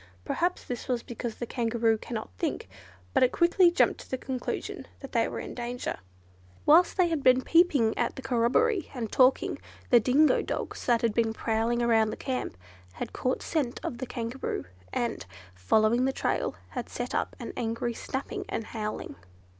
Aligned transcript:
Perhaps 0.25 0.63
this 0.63 0.87
was 0.87 1.03
because 1.03 1.35
the 1.35 1.45
Kangaroo 1.45 1.95
cannot 1.95 2.31
think, 2.35 2.67
but 3.13 3.21
it 3.21 3.31
quickly 3.31 3.69
jumped 3.69 3.99
to 3.99 4.09
the 4.09 4.17
conclusion 4.17 4.87
that 4.99 5.11
they 5.11 5.27
were 5.27 5.39
in 5.39 5.53
danger. 5.53 5.99
Whilst 6.65 6.97
they 6.97 7.09
had 7.09 7.21
been 7.21 7.43
peeping 7.43 7.95
at 7.99 8.15
the 8.15 8.23
corroborees, 8.23 8.87
and 8.95 9.11
talking, 9.11 9.59
the 9.91 9.99
dingo 9.99 10.41
dogs 10.41 10.83
that 10.87 11.03
had 11.03 11.13
been 11.13 11.33
prowling 11.33 11.83
around 11.83 12.09
the 12.09 12.17
camp, 12.17 12.57
had 12.93 13.13
caught 13.13 13.43
scent 13.43 13.79
of 13.83 13.99
the 13.99 14.07
Kangaroo; 14.07 14.65
and, 14.91 15.23
following 15.53 16.05
the 16.05 16.11
trail, 16.13 16.55
had 16.69 16.89
set 16.89 17.13
up 17.13 17.35
an 17.39 17.53
angry 17.55 17.93
snapping 17.93 18.43
and 18.49 18.63
howling. 18.63 19.17